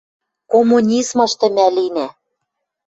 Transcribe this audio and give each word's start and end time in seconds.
Коммунизмышты 0.51 1.47
мӓ 1.55 1.67
линӓ— 1.75 2.07